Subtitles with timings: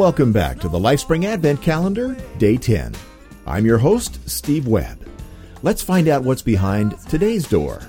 [0.00, 2.94] Welcome back to the LifeSpring Advent Calendar, Day 10.
[3.44, 5.06] I'm your host, Steve Webb.
[5.62, 7.82] Let's find out what's behind today's door.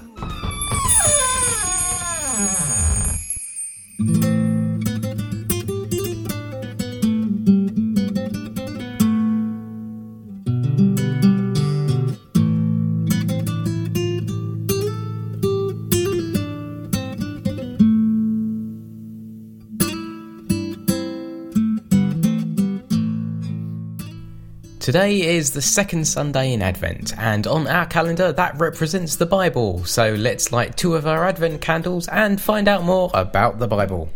[24.81, 29.85] Today is the second Sunday in Advent, and on our calendar that represents the Bible.
[29.85, 34.09] So let's light two of our Advent candles and find out more about the Bible.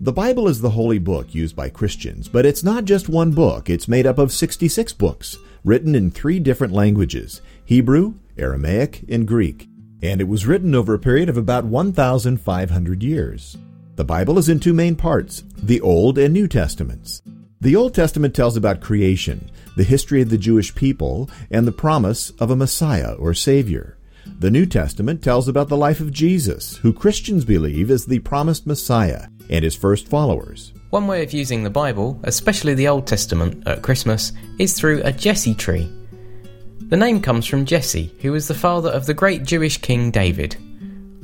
[0.00, 3.70] The Bible is the holy book used by Christians, but it's not just one book.
[3.70, 9.67] It's made up of 66 books, written in three different languages Hebrew, Aramaic, and Greek
[10.02, 13.56] and it was written over a period of about 1,500 years.
[13.96, 17.22] The Bible is in two main parts the Old and New Testaments.
[17.60, 22.30] The Old Testament tells about creation, the history of the Jewish people, and the promise
[22.38, 23.98] of a Messiah or Savior.
[24.38, 28.66] The New Testament tells about the life of Jesus, who Christians believe is the promised
[28.66, 30.72] Messiah, and his first followers.
[30.90, 35.12] One way of using the Bible, especially the Old Testament at Christmas, is through a
[35.12, 35.90] Jesse tree.
[36.88, 40.56] The name comes from Jesse, who was the father of the great Jewish king David.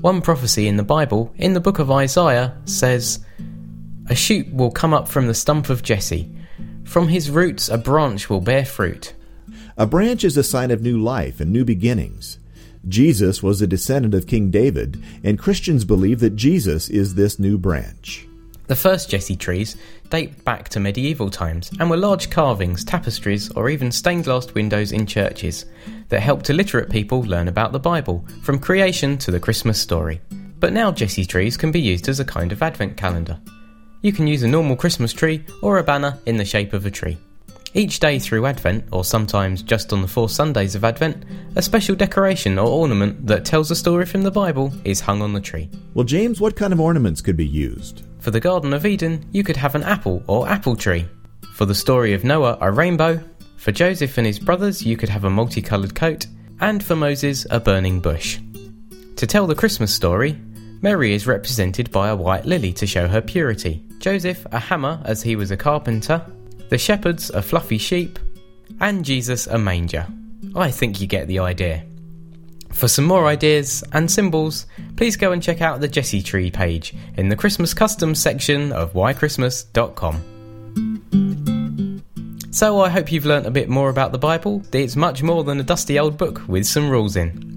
[0.03, 3.25] One prophecy in the Bible, in the book of Isaiah, says,
[4.11, 6.31] A shoot will come up from the stump of Jesse.
[6.85, 9.15] From his roots a branch will bear fruit.
[9.79, 12.39] A branch is a sign of new life and new beginnings.
[12.87, 17.57] Jesus was a descendant of King David, and Christians believe that Jesus is this new
[17.57, 18.27] branch.
[18.67, 19.77] The first Jesse trees
[20.09, 24.91] date back to medieval times and were large carvings, tapestries, or even stained glass windows
[24.91, 25.67] in churches
[26.09, 30.21] that helped illiterate people learn about the Bible, from creation to the Christmas story.
[30.61, 33.39] But now Jesse trees can be used as a kind of advent calendar.
[34.01, 36.91] You can use a normal Christmas tree or a banner in the shape of a
[36.91, 37.19] tree.
[37.75, 41.25] Each day through Advent, or sometimes just on the four Sundays of Advent,
[41.57, 45.33] a special decoration or ornament that tells a story from the Bible is hung on
[45.33, 45.69] the tree.
[45.93, 48.05] Well, James, what kind of ornaments could be used?
[48.25, 51.07] For the Garden of Eden, you could have an apple or apple tree.
[51.53, 53.23] For the story of Noah, a rainbow.
[53.59, 56.27] For Joseph and his brothers, you could have a multicoloured coat.
[56.59, 58.41] And for Moses, a burning bush.
[59.17, 60.41] To tell the Christmas story,
[60.81, 65.23] Mary is represented by a white lily to show her purity, Joseph a hammer as
[65.23, 66.25] he was a carpenter,
[66.71, 68.19] the shepherds a fluffy sheep,
[68.81, 70.07] and Jesus a manger.
[70.57, 71.85] I think you get the idea.
[72.75, 76.93] For some more ideas and symbols, please go and check out the Jesse Tree page
[77.17, 80.33] in the Christmas Customs section of whychristmas.com.
[82.51, 84.63] So I hope you've learnt a bit more about the Bible.
[84.73, 87.54] It's much more than a dusty old book with some rules in.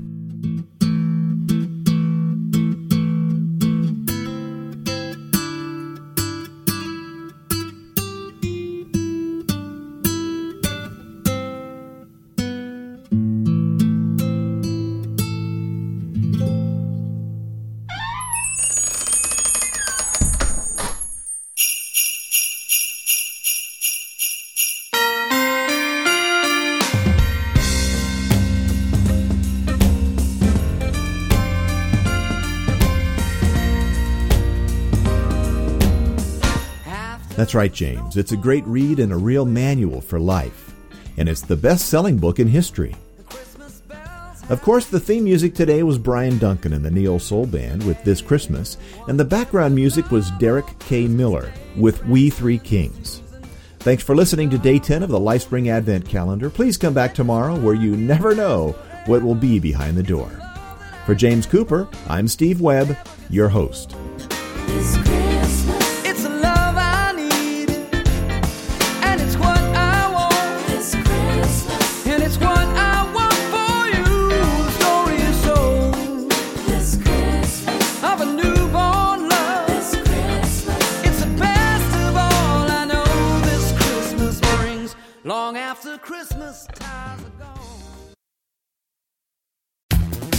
[37.38, 38.18] That's right, James.
[38.18, 40.74] It's a great read and a real manual for life.
[41.18, 42.96] And it's the best selling book in history.
[44.50, 48.22] Of course, the theme music today was Bryan Duncan and the NehoSoul Band with This
[48.22, 48.78] Christmas,
[49.08, 51.08] and the background music was Derek K.
[51.08, 53.22] Miller with We Three Kings.
[53.80, 56.50] Thanks for listening to Day 10 of the LifeSpring Advent Calendar.
[56.50, 58.72] Please come back tomorrow where you never know
[59.06, 60.32] what will be behind the door.
[61.06, 62.98] For James Cooper, I'm Steve Webb,
[63.30, 63.96] your host.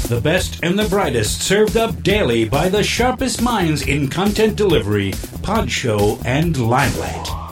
[0.08, 5.12] The best and the brightest served up daily by the sharpest minds in content delivery,
[5.42, 7.47] pod show, and limelight.